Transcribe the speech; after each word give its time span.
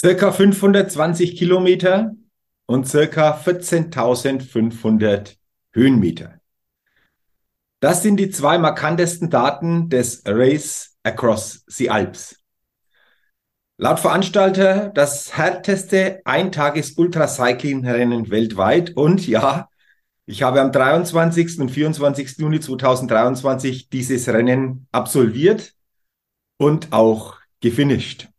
Circa 0.00 0.32
520 0.32 1.36
Kilometer 1.36 2.16
und 2.64 2.88
circa 2.88 3.36
14.500 3.36 5.36
Höhenmeter. 5.74 6.40
Das 7.80 8.02
sind 8.02 8.16
die 8.16 8.30
zwei 8.30 8.56
markantesten 8.56 9.28
Daten 9.28 9.90
des 9.90 10.22
Race 10.24 10.96
Across 11.02 11.64
the 11.66 11.90
Alps. 11.90 12.36
Laut 13.76 14.00
Veranstalter 14.00 14.88
das 14.88 15.36
härteste 15.36 16.22
Eintages-Ultracycling-Rennen 16.24 18.30
weltweit 18.30 18.96
und 18.96 19.28
ja, 19.28 19.68
ich 20.24 20.42
habe 20.42 20.62
am 20.62 20.72
23. 20.72 21.58
und 21.58 21.70
24. 21.70 22.38
Juni 22.38 22.60
2023 22.60 23.90
dieses 23.90 24.28
Rennen 24.28 24.86
absolviert 24.92 25.74
und 26.56 26.90
auch 26.90 27.36
gefinisht. 27.60 28.30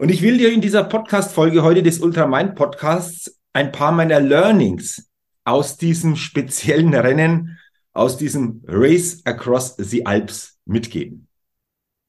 Und 0.00 0.08
ich 0.08 0.22
will 0.22 0.38
dir 0.38 0.50
in 0.50 0.62
dieser 0.62 0.84
Podcast-Folge 0.84 1.62
heute 1.62 1.82
des 1.82 1.98
Ultramind 1.98 2.54
Podcasts 2.54 3.38
ein 3.52 3.70
paar 3.70 3.92
meiner 3.92 4.18
Learnings 4.18 5.10
aus 5.44 5.76
diesem 5.76 6.16
speziellen 6.16 6.94
Rennen, 6.94 7.58
aus 7.92 8.16
diesem 8.16 8.64
Race 8.66 9.20
Across 9.26 9.74
the 9.76 10.06
Alps 10.06 10.58
mitgeben. 10.64 11.28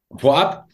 Vorab, 0.10 0.70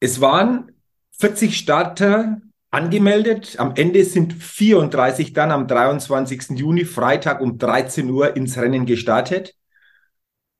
es 0.00 0.20
waren 0.20 0.72
40 1.20 1.56
Starter 1.56 2.40
angemeldet. 2.72 3.60
Am 3.60 3.76
Ende 3.76 4.04
sind 4.04 4.32
34 4.32 5.34
dann 5.34 5.52
am 5.52 5.68
23. 5.68 6.58
Juni, 6.58 6.84
Freitag 6.84 7.40
um 7.40 7.58
13 7.58 8.10
Uhr 8.10 8.34
ins 8.34 8.58
Rennen 8.58 8.86
gestartet. 8.86 9.54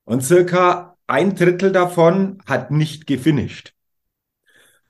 Und 0.05 0.23
circa 0.23 0.95
ein 1.05 1.35
Drittel 1.35 1.73
davon 1.73 2.41
hat 2.45 2.71
nicht 2.71 3.07
gefinisht. 3.07 3.72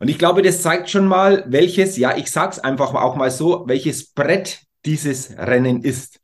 Und 0.04 0.10
ich 0.10 0.20
glaube, 0.20 0.42
das 0.42 0.62
zeigt 0.62 0.90
schon 0.90 1.08
mal, 1.08 1.46
welches, 1.48 1.96
ja, 1.96 2.18
ich 2.18 2.30
sag's 2.30 2.60
einfach 2.60 2.94
auch 2.94 3.16
mal 3.16 3.32
so, 3.32 3.64
welches 3.68 4.12
Brett 4.12 4.60
dieses 4.84 5.38
Rennen 5.38 5.82
ist. 5.82 6.20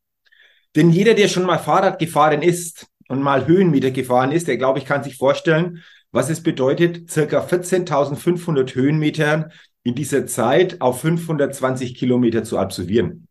Denn 0.76 0.90
jeder, 0.90 1.14
der 1.14 1.30
schon 1.30 1.46
mal 1.46 1.60
Fahrrad 1.60 1.98
gefahren 1.98 2.42
ist 2.42 2.88
und 3.08 3.22
mal 3.22 3.48
Höhenmeter 3.48 3.92
gefahren 3.92 4.34
ist, 4.34 4.50
der 4.50 4.58
glaube 4.58 4.80
ich, 4.80 4.86
kann 4.86 5.02
sich 5.02 5.16
vorstellen, 5.16 5.82
was 6.12 6.30
es 6.30 6.44
bedeutet, 6.44 7.10
circa 7.10 7.40
14.500 7.40 8.76
Höhenmeter 8.76 9.50
in 9.84 9.96
dieser 9.96 10.28
Zeit 10.28 10.82
auf 10.82 11.00
520 11.00 11.96
Kilometer 11.96 12.44
zu 12.44 12.58
absolvieren. 12.58 13.30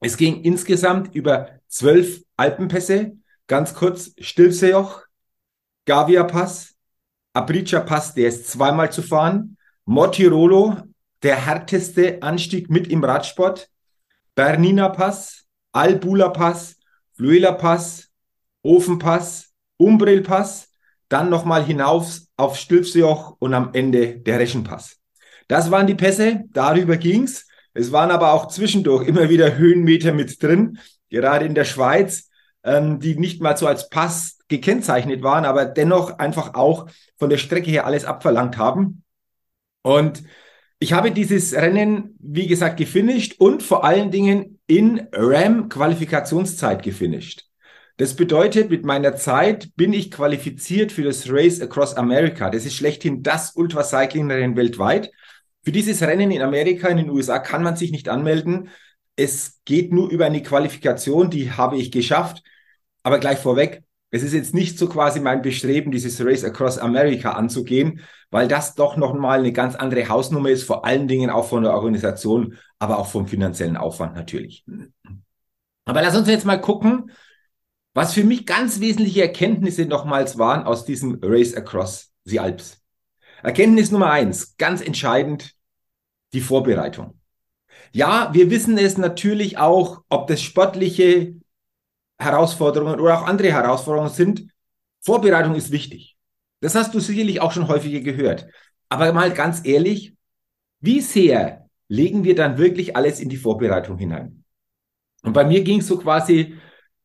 Es 0.00 0.16
ging 0.16 0.42
insgesamt 0.42 1.14
über 1.14 1.50
zwölf 1.68 2.24
Alpenpässe, 2.36 3.12
ganz 3.46 3.74
kurz 3.74 4.10
Stilfsejoch, 4.18 5.02
Gavia 5.86 6.24
Pass, 6.24 6.74
Aprica 7.32 7.78
Pass, 7.78 8.14
der 8.14 8.26
ist 8.26 8.50
zweimal 8.50 8.90
zu 8.90 9.02
fahren, 9.02 9.54
Mortirolo, 9.88 10.76
der 11.22 11.36
härteste 11.46 12.18
Anstieg 12.20 12.68
mit 12.68 12.88
im 12.88 13.02
Radsport. 13.02 13.70
Bernina 14.34 14.90
Pass, 14.90 15.46
Albula 15.72 16.28
Pass, 16.28 16.76
Fluela 17.16 17.52
Pass, 17.52 18.10
Ofenpass, 18.62 19.48
Umbrill 19.78 20.20
Pass, 20.20 20.68
dann 21.08 21.30
nochmal 21.30 21.64
hinauf 21.64 22.18
auf 22.36 22.58
Stülpsejoch 22.58 23.36
und 23.38 23.54
am 23.54 23.70
Ende 23.72 24.18
der 24.18 24.38
Reschenpass. 24.38 24.98
Das 25.48 25.70
waren 25.70 25.86
die 25.86 25.94
Pässe, 25.94 26.44
darüber 26.50 26.98
ging's. 26.98 27.46
Es 27.72 27.90
waren 27.90 28.10
aber 28.10 28.34
auch 28.34 28.48
zwischendurch 28.48 29.08
immer 29.08 29.30
wieder 29.30 29.56
Höhenmeter 29.56 30.12
mit 30.12 30.42
drin, 30.42 30.78
gerade 31.08 31.46
in 31.46 31.54
der 31.54 31.64
Schweiz, 31.64 32.28
ähm, 32.62 33.00
die 33.00 33.16
nicht 33.18 33.40
mal 33.40 33.56
so 33.56 33.66
als 33.66 33.88
Pass 33.88 34.36
gekennzeichnet 34.48 35.22
waren, 35.22 35.46
aber 35.46 35.64
dennoch 35.64 36.18
einfach 36.18 36.52
auch 36.52 36.90
von 37.16 37.30
der 37.30 37.38
Strecke 37.38 37.70
her 37.70 37.86
alles 37.86 38.04
abverlangt 38.04 38.58
haben. 38.58 39.02
Und 39.88 40.22
ich 40.80 40.92
habe 40.92 41.12
dieses 41.12 41.54
Rennen, 41.54 42.14
wie 42.20 42.46
gesagt, 42.46 42.76
gefinisht 42.76 43.36
und 43.38 43.62
vor 43.62 43.84
allen 43.84 44.10
Dingen 44.10 44.60
in 44.66 45.08
RAM-Qualifikationszeit 45.12 46.82
gefinisht. 46.82 47.46
Das 47.96 48.14
bedeutet, 48.14 48.68
mit 48.68 48.84
meiner 48.84 49.16
Zeit 49.16 49.70
bin 49.76 49.94
ich 49.94 50.10
qualifiziert 50.10 50.92
für 50.92 51.04
das 51.04 51.30
Race 51.30 51.62
Across 51.62 51.94
America. 51.94 52.50
Das 52.50 52.66
ist 52.66 52.74
schlechthin 52.74 53.22
das 53.22 53.56
Ultracycling-Rennen 53.56 54.56
weltweit. 54.56 55.10
Für 55.64 55.72
dieses 55.72 56.02
Rennen 56.02 56.32
in 56.32 56.42
Amerika, 56.42 56.88
in 56.88 56.98
den 56.98 57.08
USA, 57.08 57.38
kann 57.38 57.62
man 57.62 57.76
sich 57.76 57.90
nicht 57.90 58.10
anmelden. 58.10 58.68
Es 59.16 59.62
geht 59.64 59.90
nur 59.90 60.10
über 60.10 60.26
eine 60.26 60.42
Qualifikation, 60.42 61.30
die 61.30 61.52
habe 61.52 61.78
ich 61.78 61.90
geschafft. 61.90 62.42
Aber 63.02 63.18
gleich 63.18 63.38
vorweg, 63.38 63.84
es 64.10 64.22
ist 64.22 64.32
jetzt 64.32 64.54
nicht 64.54 64.78
so 64.78 64.88
quasi 64.88 65.20
mein 65.20 65.42
Bestreben, 65.42 65.90
dieses 65.90 66.24
Race 66.24 66.44
Across 66.44 66.78
America 66.78 67.32
anzugehen, 67.32 68.00
weil 68.30 68.48
das 68.48 68.74
doch 68.74 68.96
noch 68.96 69.14
mal 69.14 69.38
eine 69.38 69.52
ganz 69.52 69.74
andere 69.74 70.08
Hausnummer 70.08 70.48
ist, 70.48 70.64
vor 70.64 70.84
allen 70.84 71.08
Dingen 71.08 71.30
auch 71.30 71.48
von 71.48 71.62
der 71.62 71.74
Organisation, 71.74 72.56
aber 72.78 72.98
auch 72.98 73.08
vom 73.08 73.26
finanziellen 73.26 73.76
Aufwand 73.76 74.14
natürlich. 74.14 74.64
Aber 75.84 76.02
lass 76.02 76.16
uns 76.16 76.28
jetzt 76.28 76.46
mal 76.46 76.60
gucken, 76.60 77.10
was 77.94 78.14
für 78.14 78.24
mich 78.24 78.46
ganz 78.46 78.80
wesentliche 78.80 79.22
Erkenntnisse 79.22 79.86
nochmals 79.86 80.38
waren 80.38 80.64
aus 80.64 80.84
diesem 80.84 81.18
Race 81.22 81.54
Across 81.54 82.12
the 82.24 82.40
Alps. 82.40 82.80
Erkenntnis 83.42 83.90
Nummer 83.90 84.10
eins, 84.10 84.56
ganz 84.56 84.80
entscheidend, 84.80 85.54
die 86.32 86.40
Vorbereitung. 86.40 87.18
Ja, 87.92 88.30
wir 88.32 88.50
wissen 88.50 88.76
es 88.78 88.98
natürlich 88.98 89.58
auch, 89.58 90.02
ob 90.08 90.26
das 90.26 90.42
sportliche 90.42 91.34
Herausforderungen 92.18 93.00
oder 93.00 93.20
auch 93.20 93.26
andere 93.26 93.52
Herausforderungen 93.52 94.12
sind, 94.12 94.48
Vorbereitung 95.00 95.54
ist 95.54 95.70
wichtig. 95.70 96.16
Das 96.60 96.74
hast 96.74 96.94
du 96.94 97.00
sicherlich 97.00 97.40
auch 97.40 97.52
schon 97.52 97.68
häufiger 97.68 98.00
gehört. 98.00 98.46
Aber 98.88 99.12
mal 99.12 99.32
ganz 99.32 99.64
ehrlich, 99.64 100.16
wie 100.80 101.00
sehr 101.00 101.68
legen 101.88 102.24
wir 102.24 102.34
dann 102.34 102.58
wirklich 102.58 102.96
alles 102.96 103.20
in 103.20 103.28
die 103.28 103.36
Vorbereitung 103.36 103.98
hinein? 103.98 104.44
Und 105.22 105.32
bei 105.32 105.44
mir 105.44 105.62
ging 105.62 105.80
es 105.80 105.86
so 105.86 105.98
quasi 105.98 106.58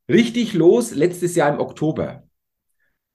richtig 0.10 0.54
los 0.54 0.92
letztes 0.92 1.36
Jahr 1.36 1.50
im 1.54 1.60
Oktober. 1.60 2.24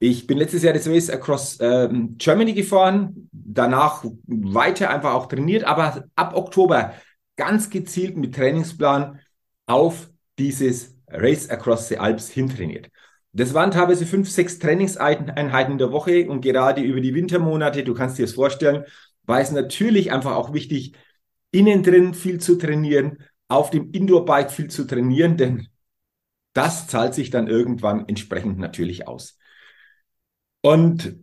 Ich 0.01 0.27
bin 0.27 0.39
letztes 0.39 0.63
Jahr 0.63 0.75
das 0.75 0.89
Race 0.89 1.11
Across 1.11 1.59
ähm, 1.61 2.17
Germany 2.19 2.53
gefahren, 2.53 3.29
danach 3.33 4.05
weiter 4.27 4.91
einfach 4.91 5.13
auch 5.13 5.27
trainiert, 5.27 5.65
aber 5.65 6.05
ab 6.15 6.37
Oktober 6.37 6.95
ganz 7.37 7.69
gezielt 7.69 8.17
mit 8.17 8.35
Trainingsplan 8.35 9.19
auf 9.67 10.09
dieses 10.39 10.98
Race 11.11 11.49
Across 11.51 11.89
the 11.89 11.99
Alps 11.99 12.29
hintrainiert. 12.31 12.91
Das 13.33 13.55
waren 13.55 13.71
teilweise 13.71 14.07
fünf, 14.07 14.31
sechs 14.31 14.59
Trainingseinheiten 14.59 15.73
in 15.73 15.79
der 15.79 15.93
Woche 15.93 16.29
und 16.29 16.41
gerade 16.41 16.81
über 16.81 17.01
die 17.01 17.15
Wintermonate, 17.15 17.85
du 17.85 17.95
kannst 17.95 18.19
dir 18.19 18.27
das 18.27 18.35
vorstellen, 18.35 18.85
war 19.25 19.41
es 19.41 19.53
natürlich 19.53 20.11
einfach 20.13 20.35
auch 20.35 20.53
wichtig, 20.53 20.95
innen 21.51 21.83
drin 21.83 22.15
viel 22.15 22.41
zu 22.41 22.57
trainieren, 22.57 23.19
auf 23.49 23.71
dem 23.71 23.91
Indoor-Bike 23.93 24.51
viel 24.51 24.69
zu 24.69 24.87
trainieren, 24.87 25.37
denn 25.37 25.69
das 26.53 26.87
zahlt 26.89 27.15
sich 27.15 27.31
dann 27.31 27.47
irgendwann 27.47 28.09
entsprechend 28.09 28.59
natürlich 28.59 29.07
aus. 29.07 29.39
Und 30.61 31.17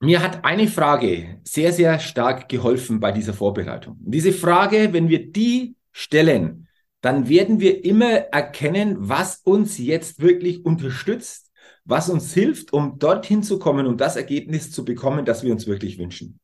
mir 0.00 0.22
hat 0.22 0.44
eine 0.44 0.68
Frage 0.68 1.40
sehr, 1.44 1.72
sehr 1.72 1.98
stark 1.98 2.48
geholfen 2.48 3.00
bei 3.00 3.10
dieser 3.10 3.32
Vorbereitung. 3.32 3.96
diese 4.00 4.32
Frage, 4.32 4.92
wenn 4.92 5.08
wir 5.08 5.32
die 5.32 5.76
stellen, 5.92 6.63
dann 7.04 7.28
werden 7.28 7.60
wir 7.60 7.84
immer 7.84 8.12
erkennen, 8.12 8.96
was 8.98 9.36
uns 9.44 9.76
jetzt 9.76 10.22
wirklich 10.22 10.64
unterstützt, 10.64 11.52
was 11.84 12.08
uns 12.08 12.32
hilft, 12.32 12.72
um 12.72 12.98
dorthin 12.98 13.42
zu 13.42 13.58
kommen, 13.58 13.86
um 13.86 13.98
das 13.98 14.16
Ergebnis 14.16 14.70
zu 14.70 14.86
bekommen, 14.86 15.26
das 15.26 15.42
wir 15.42 15.52
uns 15.52 15.66
wirklich 15.66 15.98
wünschen. 15.98 16.40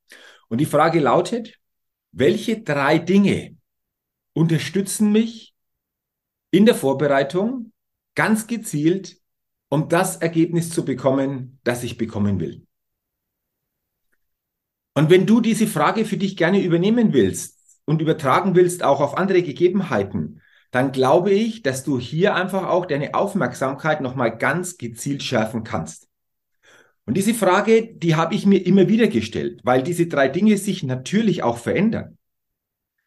Und 0.49 0.59
die 0.59 0.67
Frage 0.67 1.01
lautet, 1.01 1.59
welche 2.12 2.61
drei 2.61 2.99
Dinge 2.99 3.57
unterstützen 4.35 5.11
mich 5.11 5.55
in 6.51 6.67
der 6.67 6.75
Vorbereitung 6.75 7.73
ganz 8.15 8.47
gezielt, 8.47 9.17
um 9.71 9.89
das 9.89 10.19
Ergebnis 10.19 10.69
zu 10.69 10.85
bekommen, 10.85 11.59
das 11.65 11.85
ich 11.85 11.97
bekommen 11.97 12.39
will? 12.39 12.67
Und 14.93 15.09
wenn 15.09 15.25
du 15.25 15.41
diese 15.41 15.67
Frage 15.67 16.05
für 16.05 16.19
dich 16.19 16.37
gerne 16.37 16.63
übernehmen 16.63 17.15
willst 17.15 17.81
und 17.87 18.03
übertragen 18.03 18.55
willst 18.55 18.83
auch 18.83 19.01
auf 19.01 19.17
andere 19.17 19.43
Gegebenheiten, 19.43 20.40
dann 20.70 20.93
glaube 20.93 21.32
ich, 21.32 21.62
dass 21.62 21.84
du 21.84 21.99
hier 21.99 22.34
einfach 22.34 22.67
auch 22.69 22.87
deine 22.87 23.14
Aufmerksamkeit 23.14 24.00
nochmal 24.00 24.37
ganz 24.37 24.78
gezielt 24.78 25.22
schärfen 25.22 25.64
kannst. 25.64 26.08
Und 27.06 27.17
diese 27.17 27.34
Frage, 27.34 27.93
die 27.93 28.14
habe 28.14 28.34
ich 28.34 28.46
mir 28.46 28.64
immer 28.64 28.88
wieder 28.88 29.08
gestellt, 29.08 29.61
weil 29.64 29.82
diese 29.82 30.06
drei 30.06 30.28
Dinge 30.28 30.56
sich 30.56 30.82
natürlich 30.84 31.43
auch 31.43 31.58
verändern. 31.58 32.19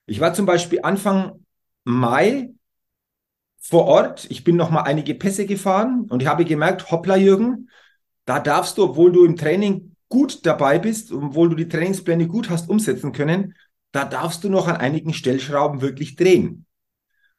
Ich 0.06 0.19
war 0.19 0.33
zum 0.33 0.45
Beispiel 0.45 0.81
Anfang 0.83 1.45
Mai 1.86 2.50
vor 3.62 3.86
Ort. 3.86 4.27
Ich 4.30 4.44
bin 4.44 4.57
nochmal 4.57 4.83
einige 4.83 5.15
Pässe 5.15 5.45
gefahren 5.45 6.07
und 6.10 6.21
ich 6.21 6.27
habe 6.27 6.44
gemerkt, 6.44 6.92
hoppla 6.92 7.15
Jürgen, 7.15 7.69
da 8.25 8.39
darfst 8.39 8.77
du, 8.77 8.83
obwohl 8.83 9.12
du 9.12 9.24
im 9.24 9.38
Training 9.38 9.95
gut 10.10 10.45
dabei 10.45 10.80
bist, 10.80 11.12
obwohl 11.13 11.50
du 11.50 11.56
die 11.56 11.69
Trainingspläne 11.69 12.27
gut 12.27 12.50
hast 12.50 12.69
umsetzen 12.69 13.13
können, 13.13 13.56
da 13.94 14.04
darfst 14.06 14.44
du 14.44 14.50
noch 14.50 14.68
an 14.68 14.77
einigen 14.77 15.13
Stellschrauben 15.13 15.81
wirklich 15.81 16.15
drehen. 16.15 16.65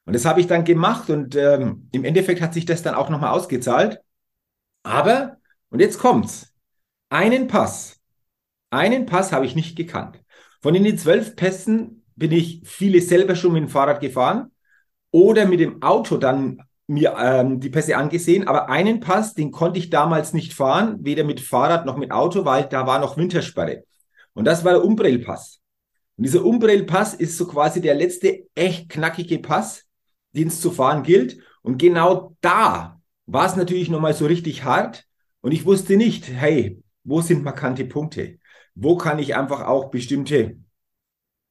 Und 0.07 0.15
das 0.15 0.25
habe 0.25 0.41
ich 0.41 0.47
dann 0.47 0.65
gemacht 0.65 1.09
und 1.11 1.35
ähm, 1.35 1.89
im 1.93 2.05
Endeffekt 2.05 2.41
hat 2.41 2.53
sich 2.55 2.67
das 2.67 2.83
dann 2.83 2.95
auch 2.95 3.09
nochmal 3.09 3.31
ausgezahlt. 3.31 4.01
Aber, 4.83 5.39
und 5.71 5.81
jetzt 5.81 5.99
kommt's, 5.99 6.53
einen 7.09 7.47
Pass, 7.47 8.01
einen 8.71 9.07
Pass 9.07 9.33
habe 9.33 9.47
ich 9.47 9.55
nicht 9.55 9.77
gekannt. 9.77 10.21
Von 10.61 10.75
den 10.75 10.99
zwölf 10.99 11.37
Pässen 11.37 12.05
bin 12.17 12.33
ich 12.33 12.63
viele 12.65 13.01
selber 13.01 13.35
schon 13.35 13.53
mit 13.53 13.63
dem 13.63 13.69
Fahrrad 13.69 14.01
gefahren 14.01 14.51
oder 15.11 15.47
mit 15.47 15.61
dem 15.61 15.83
Auto 15.83 16.17
dann 16.17 16.63
mir 16.87 17.17
ähm, 17.19 17.61
die 17.61 17.71
Pässe 17.71 17.97
angesehen, 17.97 18.47
aber 18.47 18.69
einen 18.69 19.01
Pass, 19.01 19.35
den 19.35 19.51
konnte 19.51 19.79
ich 19.79 19.91
damals 19.91 20.35
nicht 20.35 20.53
fahren, 20.53 20.99
weder 21.01 21.25
mit 21.25 21.41
Fahrrad 21.41 21.87
noch 21.87 21.97
mit 21.97 22.11
Auto, 22.11 22.45
weil 22.45 22.65
da 22.65 22.87
war 22.87 22.99
noch 22.99 23.17
Wintersperre. 23.17 23.85
Und 24.35 24.45
das 24.45 24.65
war 24.65 24.73
der 24.73 24.85
Umbrell-Pass. 24.85 25.61
Und 26.17 26.25
dieser 26.25 26.45
Umbrell-Pass 26.45 27.15
ist 27.15 27.39
so 27.39 27.47
quasi 27.47 27.81
der 27.81 27.95
letzte 27.95 28.47
echt 28.55 28.89
knackige 28.89 29.39
Pass, 29.39 29.85
den 30.35 30.49
es 30.49 30.61
zu 30.61 30.71
fahren 30.71 31.03
gilt. 31.03 31.39
Und 31.63 31.79
genau 31.79 32.37
da 32.41 33.01
war 33.27 33.47
es 33.47 33.57
natürlich 33.57 33.89
nochmal 33.89 34.15
so 34.15 34.27
richtig 34.27 34.65
hart. 34.65 35.05
Und 35.41 35.53
ich 35.53 35.65
wusste 35.65 35.97
nicht, 35.97 36.29
hey, 36.31 36.83
wo 37.05 37.21
sind 37.21 37.45
markante 37.45 37.85
Punkte? 37.85 38.39
Wo 38.75 38.97
kann 38.97 39.19
ich 39.19 39.37
einfach 39.37 39.63
auch 39.63 39.91
bestimmte, 39.91 40.59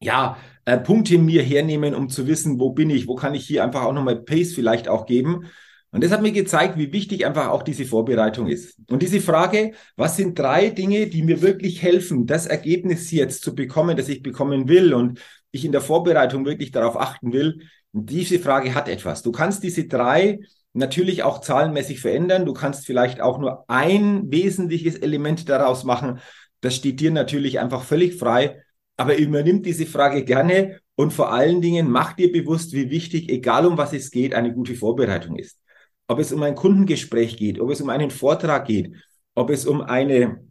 ja, 0.01 0.37
äh, 0.65 0.77
Punkte 0.77 1.17
mir 1.17 1.43
hernehmen, 1.43 1.93
um 1.93 2.09
zu 2.09 2.27
wissen, 2.27 2.59
wo 2.59 2.71
bin 2.71 2.89
ich? 2.89 3.07
Wo 3.07 3.15
kann 3.15 3.35
ich 3.35 3.45
hier 3.45 3.63
einfach 3.63 3.83
auch 3.83 3.93
nochmal 3.93 4.21
Pace 4.21 4.53
vielleicht 4.53 4.87
auch 4.87 5.05
geben? 5.05 5.45
Und 5.91 6.03
das 6.03 6.11
hat 6.11 6.23
mir 6.23 6.31
gezeigt, 6.31 6.75
wie 6.77 6.91
wichtig 6.91 7.23
einfach 7.23 7.49
auch 7.49 7.61
diese 7.61 7.85
Vorbereitung 7.85 8.47
ist. 8.47 8.79
Und 8.89 9.03
diese 9.03 9.21
Frage, 9.21 9.73
was 9.95 10.17
sind 10.17 10.37
drei 10.39 10.69
Dinge, 10.69 11.05
die 11.05 11.21
mir 11.21 11.43
wirklich 11.43 11.83
helfen, 11.83 12.25
das 12.25 12.47
Ergebnis 12.47 13.11
jetzt 13.11 13.43
zu 13.43 13.53
bekommen, 13.53 13.95
das 13.95 14.09
ich 14.09 14.23
bekommen 14.23 14.67
will 14.67 14.95
und 14.95 15.19
ich 15.51 15.65
in 15.65 15.71
der 15.71 15.81
Vorbereitung 15.81 16.45
wirklich 16.45 16.71
darauf 16.71 16.99
achten 16.99 17.31
will, 17.31 17.61
diese 17.93 18.39
Frage 18.39 18.73
hat 18.73 18.89
etwas. 18.89 19.21
Du 19.21 19.31
kannst 19.31 19.63
diese 19.63 19.87
drei 19.87 20.39
natürlich 20.73 21.23
auch 21.23 21.41
zahlenmäßig 21.41 22.01
verändern. 22.01 22.45
Du 22.45 22.53
kannst 22.53 22.85
vielleicht 22.85 23.21
auch 23.21 23.37
nur 23.39 23.63
ein 23.69 24.31
wesentliches 24.31 24.95
Element 24.95 25.47
daraus 25.47 25.83
machen. 25.83 26.19
Das 26.61 26.75
steht 26.75 26.99
dir 26.99 27.11
natürlich 27.11 27.59
einfach 27.59 27.83
völlig 27.83 28.17
frei. 28.17 28.61
Aber 28.97 29.17
übernimm 29.17 29.63
diese 29.63 29.85
Frage 29.85 30.23
gerne 30.23 30.79
und 30.95 31.13
vor 31.13 31.31
allen 31.31 31.61
Dingen 31.61 31.89
mach 31.89 32.13
dir 32.13 32.31
bewusst, 32.31 32.73
wie 32.73 32.89
wichtig, 32.89 33.29
egal 33.29 33.65
um 33.65 33.77
was 33.77 33.93
es 33.93 34.11
geht, 34.11 34.33
eine 34.33 34.53
gute 34.53 34.75
Vorbereitung 34.75 35.35
ist. 35.35 35.59
Ob 36.07 36.19
es 36.19 36.31
um 36.31 36.43
ein 36.43 36.55
Kundengespräch 36.55 37.37
geht, 37.37 37.59
ob 37.59 37.71
es 37.71 37.81
um 37.81 37.89
einen 37.89 38.11
Vortrag 38.11 38.65
geht, 38.65 38.93
ob 39.35 39.49
es 39.49 39.65
um 39.65 39.81
eine 39.81 40.47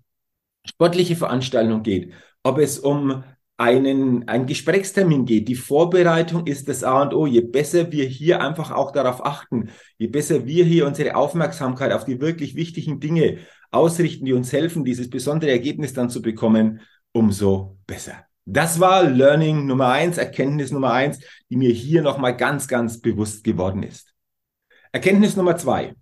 sportliche 0.66 1.14
Veranstaltung 1.16 1.82
geht, 1.82 2.12
ob 2.42 2.58
es 2.58 2.78
um 2.78 3.22
einen, 3.62 4.26
einen 4.26 4.46
Gesprächstermin 4.46 5.24
geht. 5.24 5.46
Die 5.46 5.54
Vorbereitung 5.54 6.48
ist 6.48 6.68
das 6.68 6.82
A 6.82 7.00
und 7.00 7.14
O. 7.14 7.26
Je 7.26 7.42
besser 7.42 7.92
wir 7.92 8.06
hier 8.06 8.40
einfach 8.40 8.72
auch 8.72 8.90
darauf 8.90 9.24
achten, 9.24 9.70
je 9.98 10.08
besser 10.08 10.46
wir 10.46 10.64
hier 10.64 10.84
unsere 10.84 11.14
Aufmerksamkeit 11.14 11.92
auf 11.92 12.04
die 12.04 12.20
wirklich 12.20 12.56
wichtigen 12.56 12.98
Dinge 12.98 13.38
ausrichten, 13.70 14.24
die 14.24 14.32
uns 14.32 14.52
helfen, 14.52 14.84
dieses 14.84 15.08
besondere 15.08 15.52
Ergebnis 15.52 15.94
dann 15.94 16.10
zu 16.10 16.20
bekommen, 16.20 16.80
umso 17.12 17.78
besser. 17.86 18.26
Das 18.44 18.80
war 18.80 19.04
Learning 19.04 19.66
Nummer 19.66 19.90
eins, 19.90 20.18
Erkenntnis 20.18 20.72
Nummer 20.72 20.92
eins, 20.92 21.20
die 21.48 21.56
mir 21.56 21.70
hier 21.70 22.02
nochmal 22.02 22.36
ganz, 22.36 22.66
ganz 22.66 23.00
bewusst 23.00 23.44
geworden 23.44 23.84
ist. 23.84 24.12
Erkenntnis 24.90 25.36
Nummer 25.36 25.56
zwei. 25.56 25.94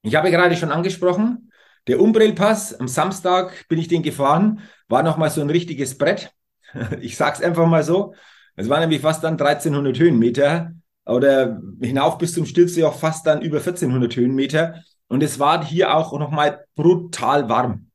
Ich 0.00 0.14
habe 0.14 0.30
gerade 0.30 0.56
schon 0.56 0.72
angesprochen, 0.72 1.52
der 1.86 2.00
Umbrellpass, 2.00 2.72
am 2.80 2.88
Samstag 2.88 3.68
bin 3.68 3.78
ich 3.78 3.88
den 3.88 4.02
gefahren, 4.02 4.60
war 4.88 5.02
nochmal 5.02 5.28
so 5.28 5.42
ein 5.42 5.50
richtiges 5.50 5.98
Brett. 5.98 6.32
Ich 7.00 7.16
sag's 7.16 7.42
einfach 7.42 7.66
mal 7.66 7.82
so. 7.82 8.14
Es 8.56 8.68
waren 8.68 8.80
nämlich 8.80 9.00
fast 9.00 9.24
dann 9.24 9.34
1300 9.34 9.98
Höhenmeter 9.98 10.72
oder 11.04 11.60
hinauf 11.80 12.18
bis 12.18 12.34
zum 12.34 12.46
Stütze 12.46 12.86
auch 12.86 12.94
fast 12.94 13.26
dann 13.26 13.42
über 13.42 13.58
1400 13.58 14.14
Höhenmeter. 14.16 14.82
Und 15.08 15.22
es 15.22 15.38
war 15.38 15.64
hier 15.64 15.94
auch 15.94 16.18
nochmal 16.18 16.64
brutal 16.74 17.48
warm. 17.48 17.90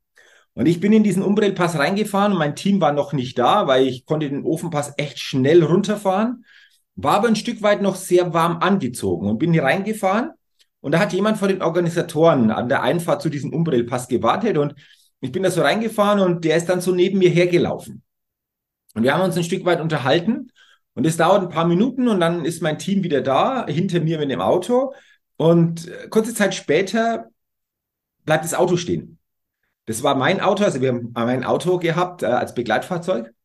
Und 0.54 0.66
ich 0.66 0.80
bin 0.80 0.92
in 0.92 1.04
diesen 1.04 1.22
Umbrellpass 1.22 1.78
reingefahren 1.78 2.32
und 2.32 2.40
mein 2.40 2.56
Team 2.56 2.82
war 2.82 2.92
noch 2.92 3.14
nicht 3.14 3.38
da, 3.38 3.68
weil 3.68 3.86
ich 3.86 4.06
konnte 4.06 4.28
den 4.28 4.44
Ofenpass 4.44 4.94
echt 4.98 5.20
schnell 5.20 5.64
runterfahren, 5.64 6.46
war 6.96 7.18
aber 7.18 7.28
ein 7.28 7.36
Stück 7.36 7.62
weit 7.62 7.84
noch 7.84 7.96
sehr 7.96 8.34
warm 8.34 8.58
angezogen 8.58 9.30
und 9.30 9.38
bin 9.38 9.54
hier 9.54 9.64
reingefahren. 9.64 10.32
Und 10.82 10.94
da 10.94 11.00
hat 11.00 11.14
jemand 11.14 11.38
von 11.38 11.50
den 11.50 11.62
Organisatoren 11.62 12.50
an 12.50 12.70
der 12.70 12.82
Einfahrt 12.82 13.22
zu 13.22 13.30
diesem 13.30 13.54
Umbrellpass 13.54 14.08
gewartet 14.08 14.58
und 14.58 14.74
ich 15.22 15.32
bin 15.32 15.44
da 15.44 15.52
so 15.52 15.62
reingefahren 15.62 16.20
und 16.20 16.44
der 16.44 16.58
ist 16.58 16.70
dann 16.70 16.82
so 16.82 16.92
neben 16.92 17.20
mir 17.20 17.30
hergelaufen. 17.30 18.02
Und 18.98 19.04
wir 19.04 19.14
haben 19.14 19.22
uns 19.22 19.38
ein 19.38 19.44
Stück 19.44 19.64
weit 19.64 19.80
unterhalten 19.80 20.52
und 20.96 21.06
es 21.06 21.18
dauert 21.18 21.44
ein 21.44 21.50
paar 21.50 21.68
Minuten 21.68 22.08
und 22.08 22.20
dann 22.20 22.46
ist 22.46 22.64
mein 22.64 22.80
Team 22.80 23.04
wieder 23.04 23.22
da, 23.22 23.68
hinter 23.68 24.00
mir 24.00 24.18
mit 24.18 24.32
dem 24.32 24.42
Auto. 24.42 24.96
Und 25.36 25.88
äh, 25.88 26.08
kurze 26.10 26.34
Zeit 26.34 26.56
später 26.56 27.28
bleibt 28.26 28.44
das 28.44 28.56
Auto 28.56 28.76
stehen. 28.76 29.20
Das 29.86 30.02
war 30.02 30.16
mein 30.16 30.42
Auto, 30.42 30.64
also 30.64 30.82
wir 30.82 30.90
haben 30.90 31.12
mein 31.14 31.44
Auto 31.44 31.78
gehabt 31.78 32.24
äh, 32.24 32.26
als 32.26 32.56
Begleitfahrzeug. 32.56 33.36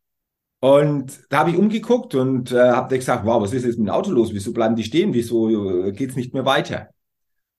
Und 0.61 1.21
da 1.29 1.41
habe 1.41 1.51
ich 1.51 1.59
umgeguckt 1.59 2.15
und 2.15 2.51
äh, 2.51 2.71
habe 2.71 2.97
gesagt, 2.97 3.27
wow, 3.27 3.43
was 3.43 3.53
ist 3.53 3.67
jetzt 3.67 3.79
mit 3.79 3.89
dem 3.89 3.95
Auto 3.95 4.11
los? 4.11 4.33
Wieso 4.33 4.55
bleiben 4.55 4.75
die 4.75 4.85
stehen? 4.85 5.13
Wieso 5.13 5.85
äh, 5.85 5.93
geht's 5.93 6.17
nicht 6.17 6.33
mehr 6.33 6.47
weiter? 6.47 6.89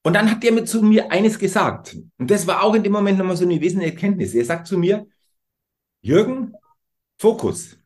Und 0.01 0.13
dann 0.13 0.31
hat 0.31 0.41
der 0.41 0.51
mit 0.51 0.67
zu 0.67 0.81
mir 0.81 1.11
eines 1.11 1.37
gesagt. 1.37 1.95
Und 2.17 2.31
das 2.31 2.47
war 2.47 2.63
auch 2.63 2.73
in 2.73 2.81
dem 2.81 2.91
Moment 2.91 3.19
nochmal 3.19 3.37
so 3.37 3.45
eine 3.45 3.61
wesentliche 3.61 3.93
Erkenntnis. 3.93 4.33
Er 4.33 4.45
sagt 4.45 4.65
zu 4.65 4.79
mir, 4.79 5.05
Jürgen, 6.01 6.53
Fokus. 7.19 7.77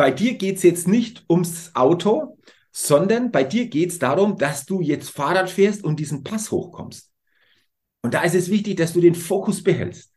Bei 0.00 0.10
dir 0.10 0.38
geht 0.38 0.56
es 0.56 0.62
jetzt 0.62 0.88
nicht 0.88 1.26
ums 1.28 1.72
Auto, 1.74 2.38
sondern 2.72 3.30
bei 3.30 3.44
dir 3.44 3.66
geht 3.68 3.90
es 3.90 3.98
darum, 3.98 4.38
dass 4.38 4.64
du 4.64 4.80
jetzt 4.80 5.10
Fahrrad 5.10 5.50
fährst 5.50 5.84
und 5.84 6.00
diesen 6.00 6.24
Pass 6.24 6.50
hochkommst. 6.50 7.12
Und 8.00 8.14
da 8.14 8.22
ist 8.22 8.34
es 8.34 8.48
wichtig, 8.48 8.78
dass 8.78 8.94
du 8.94 9.02
den 9.02 9.14
Fokus 9.14 9.62
behältst. 9.62 10.14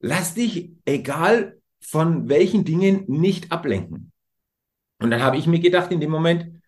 Lass 0.00 0.34
dich, 0.34 0.72
egal 0.84 1.62
von 1.80 2.28
welchen 2.28 2.66
Dingen, 2.66 3.04
nicht 3.06 3.50
ablenken. 3.50 4.12
Und 5.00 5.10
dann 5.10 5.22
habe 5.22 5.38
ich 5.38 5.46
mir 5.46 5.60
gedacht 5.60 5.90
in 5.90 6.00
dem 6.00 6.10
Moment, 6.10 6.62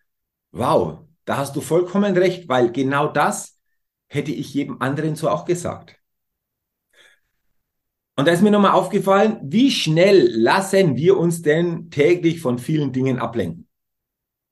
wow, 0.51 1.05
da 1.25 1.37
hast 1.37 1.55
du 1.55 1.61
vollkommen 1.61 2.17
recht, 2.17 2.49
weil 2.49 2.71
genau 2.71 3.09
das 3.09 3.59
hätte 4.07 4.31
ich 4.31 4.55
jedem 4.55 4.81
anderen 4.81 5.15
so 5.15 5.29
auch 5.29 5.45
gesagt. 5.45 5.96
Und 8.17 8.27
da 8.27 8.31
ist 8.31 8.41
mir 8.41 8.49
nochmal 8.49 8.71
aufgefallen, 8.71 9.37
wie 9.43 9.69
schnell 9.69 10.27
lassen 10.31 10.95
wir 10.95 11.17
uns 11.17 11.43
denn 11.43 11.91
täglich 11.91 12.41
von 12.41 12.57
vielen 12.57 12.91
Dingen 12.91 13.19
ablenken? 13.19 13.67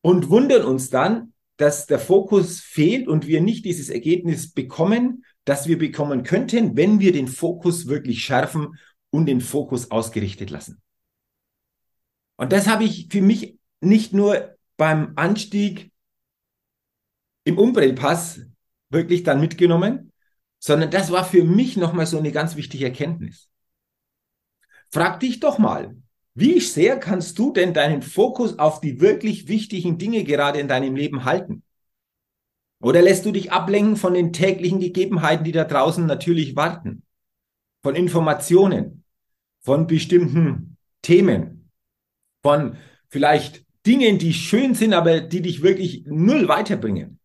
Und 0.02 0.30
wundern 0.30 0.64
uns 0.64 0.92
dann, 0.92 1.34
dass 1.58 1.88
der 1.88 1.98
Fokus 1.98 2.60
fehlt 2.60 3.08
und 3.08 3.26
wir 3.26 3.42
nicht 3.42 3.66
dieses 3.66 3.90
Ergebnis 3.90 4.52
bekommen, 4.52 5.26
das 5.46 5.68
wir 5.68 5.80
bekommen 5.80 6.22
könnten, 6.22 6.78
wenn 6.78 7.00
wir 7.00 7.12
den 7.12 7.28
Fokus 7.28 7.88
wirklich 7.88 8.24
schärfen 8.24 8.78
und 9.10 9.26
den 9.26 9.42
Fokus 9.42 9.90
ausgerichtet 9.90 10.52
lassen. 10.52 10.80
Und 12.36 12.52
das 12.52 12.68
habe 12.68 12.84
ich 12.84 13.08
für 13.10 13.22
mich 13.22 13.58
nicht 13.82 14.14
nur 14.14 14.56
beim 14.78 15.14
Anstieg 15.16 15.92
im 17.46 17.58
Umbrellpass 17.58 18.42
wirklich 18.90 19.24
dann 19.24 19.42
mitgenommen, 19.42 20.12
sondern 20.60 20.92
das 20.92 21.12
war 21.12 21.26
für 21.26 21.44
mich 21.44 21.78
nochmal 21.78 22.06
so 22.06 22.20
eine 22.20 22.32
ganz 22.32 22.56
wichtige 22.56 22.86
Erkenntnis. 22.86 23.50
Frag 24.96 25.20
dich 25.20 25.42
doch 25.42 25.58
mal, 25.58 25.94
wie 26.36 26.62
sehr 26.62 26.98
kannst 26.98 27.38
du 27.38 27.52
denn 27.52 27.74
deinen 27.74 28.02
Fokus 28.02 28.58
auf 28.60 28.80
die 28.80 29.02
wirklich 29.02 29.50
wichtigen 29.50 29.98
Dinge 29.98 30.24
gerade 30.24 30.58
in 30.62 30.70
deinem 30.70 30.96
Leben 30.96 31.26
halten? 31.26 31.64
Oder 32.82 33.02
lässt 33.02 33.26
du 33.26 33.34
dich 33.34 33.52
ablenken 33.52 33.98
von 33.98 34.14
den 34.14 34.32
täglichen 34.32 34.80
Gegebenheiten, 34.80 35.44
die 35.44 35.52
da 35.52 35.66
draußen 35.66 36.06
natürlich 36.06 36.56
warten? 36.56 37.04
Von 37.84 37.96
Informationen, 37.96 39.04
von 39.60 39.86
bestimmten 39.86 40.78
Themen, 41.02 41.70
von 42.42 42.78
vielleicht 43.10 43.66
Dingen, 43.86 44.18
die 44.18 44.34
schön 44.34 44.76
sind, 44.76 44.94
aber 44.94 45.20
die 45.20 45.42
dich 45.42 45.62
wirklich 45.62 46.06
null 46.06 46.48
weiterbringen. 46.48 47.20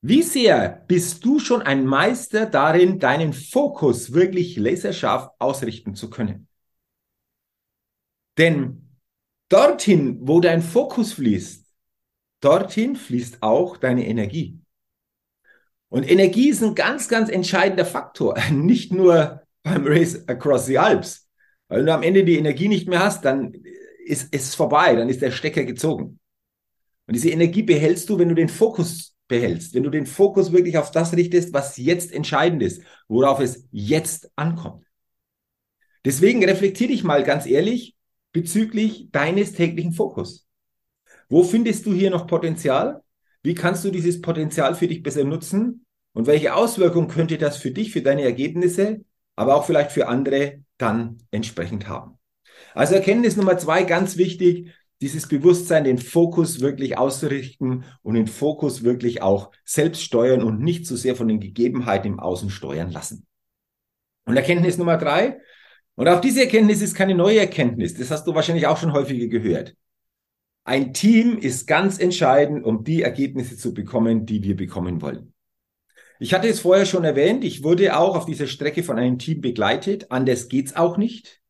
Wie 0.00 0.22
sehr 0.22 0.84
bist 0.88 1.24
du 1.24 1.38
schon 1.38 1.62
ein 1.62 1.86
Meister 1.86 2.46
darin, 2.46 2.98
deinen 2.98 3.32
Fokus 3.32 4.12
wirklich 4.12 4.56
laserscharf 4.56 5.30
ausrichten 5.38 5.94
zu 5.94 6.10
können? 6.10 6.47
Denn 8.38 8.88
dorthin, 9.48 10.18
wo 10.22 10.40
dein 10.40 10.62
Fokus 10.62 11.12
fließt, 11.14 11.66
dorthin 12.40 12.94
fließt 12.94 13.42
auch 13.42 13.76
deine 13.76 14.06
Energie. 14.06 14.60
Und 15.88 16.08
Energie 16.08 16.50
ist 16.50 16.62
ein 16.62 16.74
ganz, 16.74 17.08
ganz 17.08 17.28
entscheidender 17.28 17.84
Faktor, 17.84 18.38
nicht 18.52 18.92
nur 18.92 19.42
beim 19.62 19.86
Race 19.86 20.26
Across 20.28 20.66
the 20.66 20.78
Alps. 20.78 21.28
Weil 21.66 21.84
du 21.84 21.92
am 21.92 22.02
Ende 22.02 22.24
die 22.24 22.38
Energie 22.38 22.68
nicht 22.68 22.88
mehr 22.88 23.00
hast, 23.00 23.24
dann 23.24 23.52
ist 24.06 24.28
es 24.32 24.54
vorbei, 24.54 24.94
dann 24.94 25.08
ist 25.08 25.20
der 25.20 25.32
Stecker 25.32 25.64
gezogen. 25.64 26.18
Und 27.06 27.14
diese 27.14 27.30
Energie 27.30 27.62
behältst 27.62 28.08
du, 28.08 28.18
wenn 28.18 28.28
du 28.28 28.34
den 28.34 28.48
Fokus 28.48 29.16
behältst, 29.26 29.74
wenn 29.74 29.82
du 29.82 29.90
den 29.90 30.06
Fokus 30.06 30.52
wirklich 30.52 30.78
auf 30.78 30.90
das 30.90 31.14
richtest, 31.14 31.52
was 31.52 31.76
jetzt 31.76 32.12
entscheidend 32.12 32.62
ist, 32.62 32.82
worauf 33.08 33.40
es 33.40 33.66
jetzt 33.70 34.30
ankommt. 34.36 34.86
Deswegen 36.04 36.42
reflektier 36.44 36.88
dich 36.88 37.04
mal 37.04 37.24
ganz 37.24 37.44
ehrlich 37.44 37.97
bezüglich 38.38 39.08
deines 39.10 39.52
täglichen 39.52 39.92
Fokus. 39.92 40.46
Wo 41.28 41.42
findest 41.42 41.86
du 41.86 41.92
hier 41.92 42.10
noch 42.10 42.28
Potenzial? 42.28 43.02
Wie 43.42 43.54
kannst 43.54 43.84
du 43.84 43.90
dieses 43.90 44.20
Potenzial 44.22 44.76
für 44.76 44.86
dich 44.86 45.02
besser 45.02 45.24
nutzen? 45.24 45.84
Und 46.12 46.28
welche 46.28 46.54
Auswirkungen 46.54 47.08
könnte 47.08 47.36
das 47.36 47.56
für 47.56 47.72
dich, 47.72 47.90
für 47.90 48.00
deine 48.00 48.22
Ergebnisse, 48.22 49.04
aber 49.34 49.56
auch 49.56 49.64
vielleicht 49.64 49.90
für 49.90 50.06
andere 50.06 50.62
dann 50.76 51.18
entsprechend 51.32 51.88
haben? 51.88 52.16
Also 52.74 52.94
Erkenntnis 52.94 53.36
Nummer 53.36 53.58
zwei, 53.58 53.82
ganz 53.82 54.16
wichtig, 54.16 54.72
dieses 55.00 55.26
Bewusstsein, 55.26 55.82
den 55.82 55.98
Fokus 55.98 56.60
wirklich 56.60 56.96
auszurichten 56.96 57.86
und 58.02 58.14
den 58.14 58.28
Fokus 58.28 58.84
wirklich 58.84 59.20
auch 59.20 59.50
selbst 59.64 60.02
steuern 60.02 60.44
und 60.44 60.60
nicht 60.60 60.86
zu 60.86 60.96
sehr 60.96 61.16
von 61.16 61.26
den 61.26 61.40
Gegebenheiten 61.40 62.12
im 62.12 62.20
Außen 62.20 62.50
steuern 62.50 62.92
lassen. 62.92 63.26
Und 64.26 64.36
Erkenntnis 64.36 64.78
Nummer 64.78 64.96
drei, 64.96 65.40
und 65.98 66.06
auch 66.06 66.20
diese 66.20 66.42
Erkenntnis 66.42 66.80
ist 66.80 66.94
keine 66.94 67.16
neue 67.16 67.40
Erkenntnis, 67.40 67.94
das 67.94 68.12
hast 68.12 68.24
du 68.24 68.32
wahrscheinlich 68.32 68.68
auch 68.68 68.76
schon 68.76 68.92
häufiger 68.92 69.26
gehört. 69.26 69.74
Ein 70.62 70.94
Team 70.94 71.38
ist 71.38 71.66
ganz 71.66 71.98
entscheidend, 71.98 72.64
um 72.64 72.84
die 72.84 73.02
Ergebnisse 73.02 73.56
zu 73.56 73.74
bekommen, 73.74 74.24
die 74.24 74.44
wir 74.44 74.54
bekommen 74.54 75.02
wollen. 75.02 75.34
Ich 76.20 76.32
hatte 76.34 76.46
es 76.46 76.60
vorher 76.60 76.86
schon 76.86 77.02
erwähnt, 77.02 77.42
ich 77.42 77.64
wurde 77.64 77.98
auch 77.98 78.14
auf 78.14 78.26
dieser 78.26 78.46
Strecke 78.46 78.84
von 78.84 78.96
einem 78.96 79.18
Team 79.18 79.40
begleitet. 79.40 80.12
Anders 80.12 80.48
geht's 80.48 80.76
auch 80.76 80.98
nicht. 80.98 81.40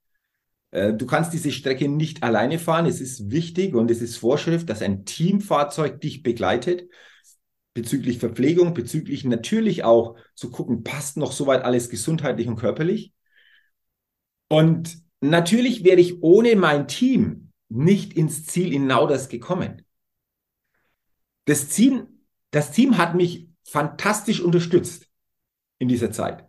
Äh, 0.71 0.95
du 0.95 1.05
kannst 1.05 1.35
diese 1.35 1.52
Strecke 1.52 1.87
nicht 1.87 2.23
alleine 2.23 2.59
fahren. 2.59 2.87
Es 2.87 3.02
ist 3.02 3.31
wichtig 3.31 3.75
und 3.75 3.90
es 3.90 4.00
ist 4.00 4.17
Vorschrift, 4.17 4.71
dass 4.71 4.81
ein 4.81 5.05
Teamfahrzeug 5.05 6.00
dich 6.00 6.23
begleitet 6.23 6.88
bezüglich 7.75 8.19
Verpflegung, 8.19 8.73
bezüglich 8.73 9.25
natürlich 9.25 9.85
auch 9.85 10.17
zu 10.35 10.50
gucken, 10.50 10.83
passt 10.85 11.17
noch 11.19 11.33
soweit 11.33 11.64
alles 11.64 11.90
gesundheitlich 11.90 12.49
und 12.49 12.57
körperlich. 12.57 13.12
Und 14.49 15.02
natürlich 15.21 15.85
wäre 15.85 16.00
ich 16.00 16.23
ohne 16.23 16.57
mein 16.57 16.88
Team 16.88 17.52
nicht 17.69 18.14
ins 18.14 18.47
Ziel 18.47 18.73
in 18.73 18.87
Nauders 18.87 19.28
gekommen. 19.28 19.85
Das 21.45 21.69
Team, 21.69 22.25
das 22.50 22.73
Team 22.73 22.99
hat 22.99 23.14
mich 23.14 23.49
fantastisch 23.64 24.40
unterstützt 24.40 25.09
in 25.78 25.88
dieser 25.88 26.11
Zeit. 26.11 26.47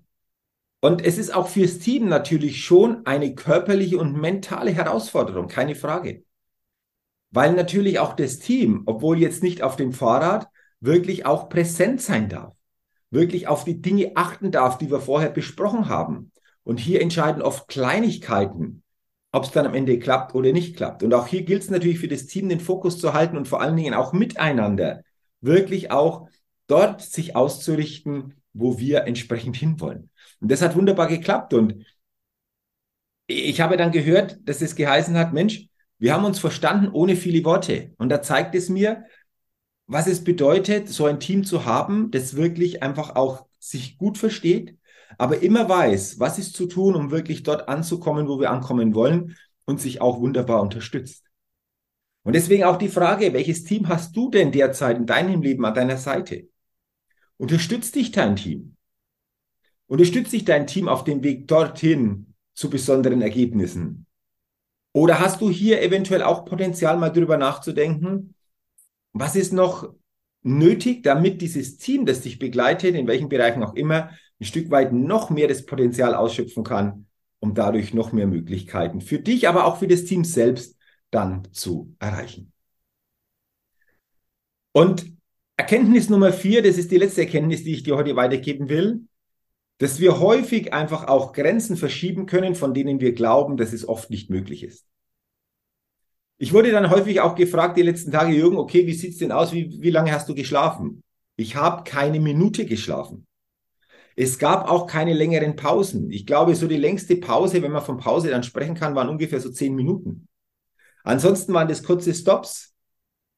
Und 0.82 1.04
es 1.04 1.18
ist 1.18 1.34
auch 1.34 1.50
fürs 1.50 1.80
Team 1.80 2.08
natürlich 2.08 2.64
schon 2.64 3.06
eine 3.06 3.36
körperliche 3.36 3.98
und 3.98 4.14
mentale 4.14 4.72
Herausforderung, 4.72 5.48
keine 5.48 5.76
Frage. 5.76 6.24
Weil 7.32 7.54
natürlich 7.54 8.00
auch 8.00 8.14
das 8.14 8.40
Team, 8.40 8.84
obwohl 8.86 9.20
jetzt 9.20 9.44
nicht 9.44 9.62
auf 9.62 9.76
dem 9.76 9.92
Fahrrad, 9.92 10.48
wirklich 10.80 11.26
auch 11.26 11.50
präsent 11.50 12.02
sein 12.02 12.30
darf. 12.30 12.56
Wirklich 13.12 13.48
auf 13.48 13.66
die 13.66 13.82
Dinge 13.82 14.14
achten 14.16 14.52
darf, 14.52 14.78
die 14.78 14.90
wir 14.90 15.02
vorher 15.02 15.30
besprochen 15.30 15.90
haben. 15.90 16.32
Und 16.70 16.80
hier 16.80 17.02
entscheiden 17.02 17.42
oft 17.42 17.68
Kleinigkeiten, 17.68 18.84
ob 19.32 19.44
es 19.44 19.50
dann 19.50 19.66
am 19.66 19.74
Ende 19.74 19.98
klappt 19.98 20.36
oder 20.36 20.52
nicht 20.52 20.76
klappt. 20.76 21.02
Und 21.02 21.12
auch 21.16 21.26
hier 21.26 21.42
gilt 21.42 21.64
es 21.64 21.72
natürlich 21.72 21.98
für 21.98 22.08
das 22.08 22.28
Team, 22.28 22.48
den 22.48 22.60
Fokus 22.60 23.00
zu 23.00 23.14
halten 23.14 23.38
und 23.38 23.48
vor 23.48 23.60
allen 23.60 23.76
Dingen 23.76 23.96
auch 23.96 24.14
miteinander 24.14 25.02
wirklich 25.42 25.90
auch 25.90 26.30
dort 26.68 27.02
sich 27.02 27.36
auszurichten, 27.36 28.36
wo 28.54 28.78
wir 28.78 29.06
entsprechend 29.06 29.58
hinwollen. 29.58 30.12
Und 30.42 30.52
das 30.52 30.62
hat 30.62 30.76
wunderbar 30.76 31.08
geklappt. 31.08 31.56
Und 31.56 31.88
ich 33.26 33.62
habe 33.62 33.76
dann 33.76 33.92
gehört, 33.92 34.38
dass 34.44 34.62
es 34.62 34.76
geheißen 34.76 35.18
hat, 35.18 35.34
Mensch, 35.34 35.70
wir 35.98 36.14
haben 36.14 36.26
uns 36.26 36.38
verstanden 36.38 36.90
ohne 36.90 37.16
viele 37.16 37.44
Worte. 37.46 37.96
Und 37.98 38.10
da 38.10 38.22
zeigt 38.22 38.54
es 38.54 38.70
mir, 38.70 39.06
was 39.88 40.06
es 40.06 40.24
bedeutet, 40.24 40.88
so 40.88 41.08
ein 41.08 41.20
Team 41.20 41.46
zu 41.46 41.66
haben, 41.66 42.12
das 42.12 42.36
wirklich 42.36 42.84
einfach 42.84 43.16
auch 43.16 43.48
sich 43.58 43.98
gut 43.98 44.20
versteht, 44.20 44.79
aber 45.18 45.42
immer 45.42 45.68
weiß, 45.68 46.20
was 46.20 46.38
ist 46.38 46.56
zu 46.56 46.68
tun, 46.68 46.96
um 46.96 47.12
wirklich 47.12 47.44
dort 47.44 47.68
anzukommen, 47.68 48.28
wo 48.28 48.40
wir 48.40 48.52
ankommen 48.52 48.94
wollen 48.94 49.36
und 49.66 49.82
sich 49.82 50.02
auch 50.02 50.20
wunderbar 50.20 50.62
unterstützt. 50.62 51.26
Und 52.24 52.34
deswegen 52.34 52.64
auch 52.64 52.78
die 52.78 52.90
Frage, 52.90 53.34
welches 53.34 53.64
Team 53.64 53.88
hast 53.88 54.16
du 54.16 54.30
denn 54.30 54.52
derzeit 54.52 54.98
in 54.98 55.06
deinem 55.06 55.42
Leben 55.42 55.66
an 55.66 55.74
deiner 55.74 55.98
Seite? 55.98 56.48
Unterstützt 57.38 57.96
dich 57.96 58.12
dein 58.12 58.36
Team? 58.36 58.76
Unterstützt 59.88 60.34
dich 60.34 60.46
dein 60.46 60.68
Team 60.68 60.88
auf 60.88 61.04
dem 61.04 61.24
Weg 61.24 61.48
dorthin 61.48 62.36
zu 62.54 62.70
besonderen 62.70 63.22
Ergebnissen? 63.22 64.06
Oder 64.94 65.20
hast 65.20 65.42
du 65.42 65.50
hier 65.50 65.82
eventuell 65.82 66.24
auch 66.24 66.46
Potenzial, 66.46 66.98
mal 66.98 67.10
drüber 67.10 67.38
nachzudenken, 67.38 68.36
was 69.14 69.36
ist 69.36 69.54
noch 69.54 69.94
nötig, 70.42 71.04
damit 71.04 71.42
dieses 71.42 71.78
Team, 71.78 72.06
das 72.06 72.22
dich 72.22 72.40
begleitet, 72.40 72.96
in 72.96 73.08
welchen 73.08 73.30
Bereichen 73.30 73.64
auch 73.64 73.76
immer, 73.76 74.12
ein 74.40 74.46
Stück 74.46 74.72
weit 74.72 74.94
noch 74.94 75.30
mehr 75.30 75.48
das 75.48 75.66
Potenzial 75.66 76.16
ausschöpfen 76.16 76.64
kann, 76.64 77.08
um 77.40 77.54
dadurch 77.54 77.94
noch 77.94 78.12
mehr 78.12 78.28
Möglichkeiten 78.28 79.02
für 79.02 79.20
dich, 79.20 79.48
aber 79.48 79.66
auch 79.66 79.78
für 79.78 79.88
das 79.88 80.06
Team 80.06 80.24
selbst 80.24 80.78
dann 81.12 81.48
zu 81.52 81.96
erreichen. 82.00 82.52
Und 84.72 85.12
Erkenntnis 85.58 86.10
Nummer 86.10 86.32
vier, 86.32 86.62
das 86.62 86.78
ist 86.78 86.92
die 86.92 86.98
letzte 86.98 87.22
Erkenntnis, 87.22 87.64
die 87.64 87.74
ich 87.74 87.84
dir 87.84 87.98
heute 87.98 88.16
weitergeben 88.16 88.70
will, 88.70 89.02
dass 89.80 90.00
wir 90.00 90.20
häufig 90.20 90.74
einfach 90.74 91.08
auch 91.08 91.34
Grenzen 91.34 91.76
verschieben 91.76 92.26
können, 92.26 92.56
von 92.56 92.74
denen 92.74 93.00
wir 93.00 93.14
glauben, 93.14 93.58
dass 93.58 93.74
es 93.74 93.88
oft 93.88 94.10
nicht 94.10 94.30
möglich 94.30 94.64
ist. 94.64 94.86
Ich 96.38 96.54
wurde 96.54 96.72
dann 96.72 96.90
häufig 96.90 97.20
auch 97.20 97.36
gefragt 97.36 97.78
die 97.78 97.82
letzten 97.82 98.12
Tage, 98.12 98.34
Jürgen, 98.34 98.58
okay, 98.58 98.88
wie 98.88 98.94
sieht's 98.94 99.18
denn 99.18 99.34
aus? 99.34 99.52
Wie, 99.52 99.82
wie 99.82 99.90
lange 99.90 100.14
hast 100.14 100.30
du 100.30 100.36
geschlafen? 100.36 101.04
Ich 101.36 101.56
habe 101.56 101.84
keine 101.84 102.20
Minute 102.22 102.66
geschlafen. 102.66 103.26
Es 104.22 104.38
gab 104.38 104.70
auch 104.70 104.86
keine 104.86 105.14
längeren 105.14 105.56
Pausen. 105.56 106.12
Ich 106.12 106.26
glaube, 106.26 106.54
so 106.54 106.68
die 106.68 106.76
längste 106.76 107.16
Pause, 107.16 107.62
wenn 107.62 107.72
man 107.72 107.82
von 107.82 107.96
Pause 107.96 108.30
dann 108.30 108.44
sprechen 108.44 108.76
kann, 108.76 108.94
waren 108.94 109.08
ungefähr 109.08 109.40
so 109.40 109.50
zehn 109.50 109.74
Minuten. 109.74 110.28
Ansonsten 111.06 111.54
waren 111.54 111.70
das 111.70 111.84
kurze 111.84 112.14
Stops 112.14 112.74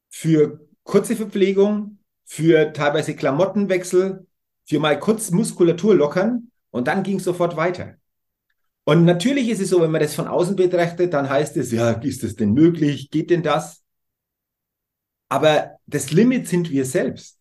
für 0.10 0.68
kurze 0.82 1.16
Verpflegung, 1.16 2.00
für 2.26 2.74
teilweise 2.74 3.16
Klamottenwechsel, 3.16 4.26
für 4.66 4.80
mal 4.80 4.98
kurz 5.00 5.30
Muskulatur 5.30 5.94
lockern 5.94 6.50
und 6.72 6.88
dann 6.88 7.04
ging 7.04 7.18
es 7.18 7.26
sofort 7.26 7.56
weiter. 7.56 7.98
Und 8.84 9.06
natürlich 9.06 9.50
ist 9.50 9.62
es 9.62 9.70
so, 9.70 9.82
wenn 9.82 9.92
man 9.92 10.02
das 10.02 10.16
von 10.16 10.28
außen 10.28 10.56
betrachtet, 10.56 11.14
dann 11.14 11.30
heißt 11.30 11.58
es, 11.58 11.72
ja, 11.72 11.92
ist 11.92 12.24
das 12.24 12.36
denn 12.36 12.54
möglich? 12.54 13.12
Geht 13.12 13.30
denn 13.30 13.44
das? 13.44 13.84
Aber 15.30 15.78
das 15.86 16.12
Limit 16.12 16.48
sind 16.48 16.72
wir 16.72 16.86
selbst. 16.86 17.38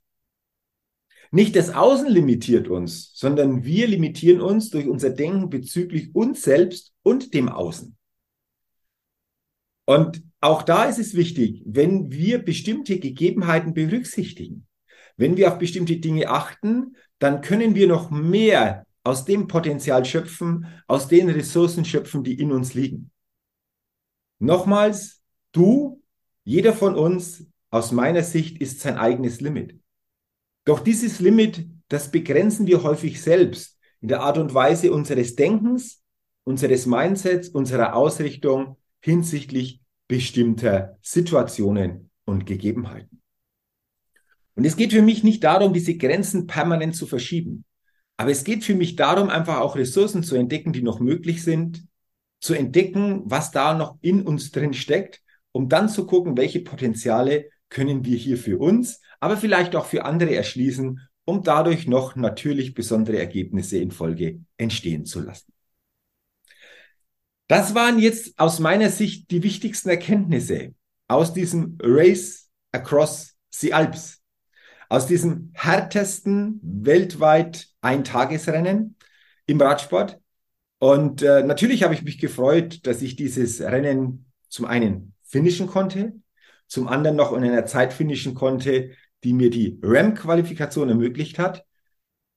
Nicht 1.33 1.55
das 1.55 1.71
Außen 1.71 2.09
limitiert 2.09 2.69
uns, 2.69 3.13
sondern 3.15 3.65
wir 3.65 3.87
limitieren 3.87 4.41
uns 4.41 4.71
durch 4.71 4.89
unser 4.89 5.11
Denken 5.11 5.49
bezüglich 5.49 6.15
uns 6.15 6.43
selbst 6.43 6.93
und 7.03 7.35
dem 7.35 7.49
Außen. 7.49 7.97
Und 9.85 10.23
auch 10.41 10.63
da 10.63 10.85
ist 10.85 10.99
es 10.99 11.15
wichtig, 11.15 11.63
wenn 11.67 12.11
wir 12.11 12.39
bestimmte 12.39 12.99
Gegebenheiten 12.99 13.75
berücksichtigen, 13.75 14.67
wenn 15.17 15.37
wir 15.37 15.53
auf 15.53 15.59
bestimmte 15.59 15.99
Dinge 15.99 16.29
achten, 16.29 16.97
dann 17.19 17.43
können 17.43 17.75
wir 17.75 17.87
noch 17.87 18.11
mehr 18.11 18.87
aus 19.05 19.25
dem 19.25 19.47
Potenzial 19.47 20.05
schöpfen, 20.05 20.67
aus 20.87 21.09
den 21.09 21.29
Ressourcen 21.29 21.85
schöpfen, 21.85 22.25
die 22.25 22.39
in 22.39 22.53
uns 22.53 22.75
liegen. 22.75 23.11
Nochmals, 24.39 25.23
du, 25.53 26.03
jeder 26.45 26.73
von 26.73 26.95
uns, 26.95 27.47
aus 27.71 27.93
meiner 27.93 28.23
Sicht, 28.23 28.61
ist 28.61 28.81
sein 28.81 28.97
eigenes 28.97 29.41
Limit. 29.41 29.80
Doch 30.71 30.79
dieses 30.79 31.19
Limit, 31.19 31.67
das 31.89 32.13
begrenzen 32.13 32.69
wir 32.69 32.85
häufig 32.85 33.21
selbst 33.21 33.77
in 34.01 34.07
der 34.07 34.21
Art 34.21 34.39
und 34.39 34.55
Weise 34.55 34.93
unseres 34.93 35.35
Denkens, 35.35 36.05
unseres 36.45 36.87
Mindsets, 36.87 37.49
unserer 37.49 37.97
Ausrichtung 37.97 38.77
hinsichtlich 39.01 39.81
bestimmter 40.07 40.97
Situationen 41.03 42.13
und 42.25 42.47
Gegebenheiten. 42.47 43.21
Und 44.55 44.65
es 44.65 44.77
geht 44.77 44.93
für 44.93 45.03
mich 45.03 45.25
nicht 45.25 45.43
darum, 45.43 45.73
diese 45.73 45.97
Grenzen 45.97 46.47
permanent 46.47 46.95
zu 46.95 47.09
verschieben. 47.09 47.65
Aber 48.17 48.31
es 48.31 48.45
geht 48.45 48.63
für 48.63 48.77
mich 48.77 48.95
darum, 48.95 49.29
einfach 49.29 49.59
auch 49.59 49.75
Ressourcen 49.75 50.23
zu 50.23 50.37
entdecken, 50.37 50.73
die 50.73 50.83
noch 50.83 51.01
möglich 51.01 51.43
sind, 51.43 51.85
zu 52.39 52.55
entdecken, 52.55 53.23
was 53.25 53.51
da 53.51 53.75
noch 53.75 53.99
in 54.03 54.23
uns 54.23 54.53
drin 54.53 54.75
steckt, 54.75 55.21
um 55.51 55.69
dann 55.69 55.89
zu 55.89 56.07
gucken, 56.07 56.37
welche 56.37 56.61
Potenziale 56.61 57.51
können 57.71 58.05
wir 58.05 58.17
hier 58.17 58.37
für 58.37 58.59
uns, 58.59 59.01
aber 59.21 59.37
vielleicht 59.37 59.75
auch 59.75 59.87
für 59.87 60.05
andere 60.05 60.35
erschließen, 60.35 61.01
um 61.25 61.43
dadurch 61.43 61.87
noch 61.87 62.17
natürlich 62.17 62.75
besondere 62.75 63.19
Ergebnisse 63.19 63.79
in 63.79 63.91
Folge 63.91 64.41
entstehen 64.57 65.07
zu 65.07 65.21
lassen. 65.21 65.53
Das 67.47 67.75
waren 67.75 67.99
jetzt 67.99 68.39
aus 68.39 68.59
meiner 68.59 68.91
Sicht 68.91 69.31
die 69.31 69.43
wichtigsten 69.43 69.89
Erkenntnisse 69.89 70.75
aus 71.09 71.33
diesem 71.33 71.77
Race 71.83 72.49
Across 72.73 73.35
the 73.51 73.73
Alps, 73.75 74.23
aus 74.89 75.07
diesem 75.07 75.51
härtesten 75.55 76.61
weltweit 76.63 77.69
Eintagesrennen 77.81 78.97
im 79.47 79.61
Radsport. 79.61 80.21
Und 80.79 81.23
äh, 81.23 81.43
natürlich 81.43 81.83
habe 81.83 81.95
ich 81.95 82.03
mich 82.03 82.19
gefreut, 82.19 82.87
dass 82.87 83.03
ich 83.03 83.17
dieses 83.17 83.61
Rennen 83.61 84.31
zum 84.49 84.67
einen 84.67 85.15
finishen 85.25 85.67
konnte, 85.67 86.15
zum 86.71 86.87
anderen 86.87 87.17
noch 87.17 87.33
in 87.33 87.43
einer 87.43 87.67
Zeit 87.67 87.93
finishen 87.93 88.35
konnte, 88.35 88.93
die 89.25 89.33
mir 89.33 89.51
die 89.51 89.79
RAM-Qualifikation 89.83 90.89
ermöglicht 90.89 91.39
hat. 91.39 91.65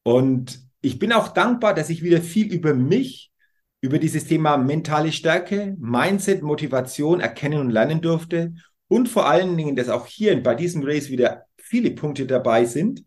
Und 0.02 0.60
ich 0.82 0.98
bin 0.98 1.14
auch 1.14 1.30
dankbar, 1.30 1.76
dass 1.76 1.92
ich 1.92 2.02
wieder 2.02 2.20
viel 2.20 2.52
über 2.52 2.74
mich, 2.74 3.32
über 3.80 4.00
dieses 4.00 4.26
Thema 4.26 4.58
mentale 4.58 5.12
Stärke, 5.12 5.78
Mindset, 5.80 6.42
Motivation 6.42 7.20
erkennen 7.20 7.60
und 7.60 7.70
lernen 7.70 8.02
durfte. 8.02 8.56
Und 8.88 9.08
vor 9.08 9.28
allen 9.28 9.56
Dingen, 9.56 9.76
dass 9.76 9.90
auch 9.90 10.08
hier 10.08 10.42
bei 10.42 10.56
diesem 10.56 10.84
Race 10.84 11.10
wieder 11.10 11.46
viele 11.58 11.92
Punkte 11.92 12.26
dabei 12.26 12.66
sind, 12.66 13.06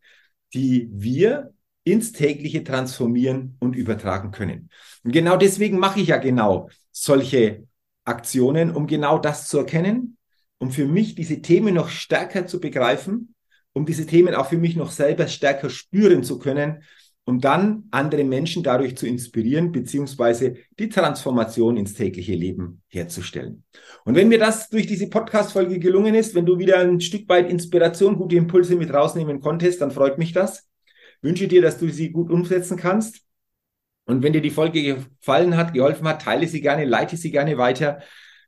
die 0.54 0.88
wir 0.92 1.52
ins 1.82 2.12
tägliche 2.12 2.62
transformieren 2.62 3.56
und 3.58 3.74
übertragen 3.74 4.30
können. 4.30 4.70
Und 5.02 5.10
genau 5.10 5.36
deswegen 5.36 5.78
mache 5.78 6.00
ich 6.00 6.08
ja 6.08 6.18
genau 6.18 6.70
solche 6.92 7.66
Aktionen, 8.04 8.70
um 8.70 8.86
genau 8.86 9.18
das 9.18 9.48
zu 9.48 9.58
erkennen, 9.58 10.15
um 10.58 10.70
für 10.70 10.86
mich 10.86 11.14
diese 11.14 11.42
Themen 11.42 11.74
noch 11.74 11.88
stärker 11.88 12.46
zu 12.46 12.60
begreifen 12.60 13.34
um 13.76 13.84
diese 13.84 14.06
Themen 14.06 14.34
auch 14.34 14.48
für 14.48 14.56
mich 14.56 14.74
noch 14.74 14.90
selber 14.90 15.28
stärker 15.28 15.68
spüren 15.68 16.24
zu 16.24 16.38
können, 16.38 16.82
um 17.26 17.40
dann 17.42 17.84
andere 17.90 18.24
Menschen 18.24 18.62
dadurch 18.62 18.96
zu 18.96 19.06
inspirieren, 19.06 19.70
beziehungsweise 19.70 20.54
die 20.78 20.88
Transformation 20.88 21.76
ins 21.76 21.92
tägliche 21.92 22.32
Leben 22.32 22.80
herzustellen. 22.88 23.64
Und 24.06 24.14
wenn 24.14 24.28
mir 24.28 24.38
das 24.38 24.70
durch 24.70 24.86
diese 24.86 25.10
Podcast-Folge 25.10 25.78
gelungen 25.78 26.14
ist, 26.14 26.34
wenn 26.34 26.46
du 26.46 26.58
wieder 26.58 26.78
ein 26.78 27.02
Stück 27.02 27.28
weit 27.28 27.50
Inspiration, 27.50 28.16
gute 28.16 28.36
Impulse 28.36 28.76
mit 28.76 28.94
rausnehmen 28.94 29.42
konntest, 29.42 29.82
dann 29.82 29.90
freut 29.90 30.16
mich 30.16 30.32
das. 30.32 30.66
Wünsche 31.20 31.46
dir, 31.46 31.60
dass 31.60 31.76
du 31.76 31.90
sie 31.90 32.12
gut 32.12 32.30
umsetzen 32.30 32.78
kannst. 32.78 33.20
Und 34.06 34.22
wenn 34.22 34.32
dir 34.32 34.40
die 34.40 34.48
Folge 34.48 34.82
gefallen 34.82 35.58
hat, 35.58 35.74
geholfen 35.74 36.08
hat, 36.08 36.22
teile 36.22 36.48
sie 36.48 36.62
gerne, 36.62 36.86
leite 36.86 37.18
sie 37.18 37.30
gerne 37.30 37.58
weiter. 37.58 37.98